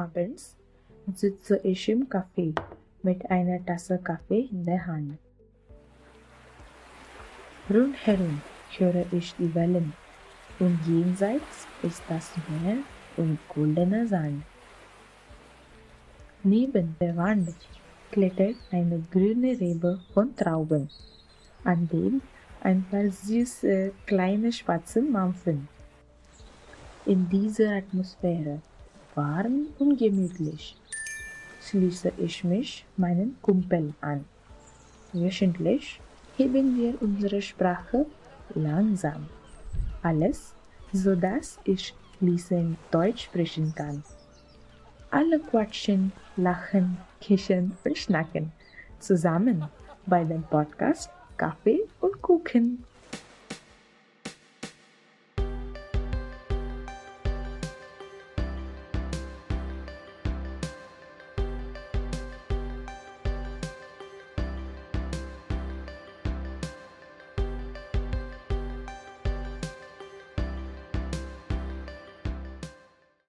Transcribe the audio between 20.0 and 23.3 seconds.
von Trauben, an dem ein paar